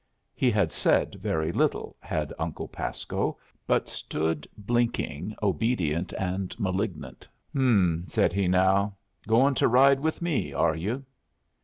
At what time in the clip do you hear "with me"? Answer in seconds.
9.99-10.53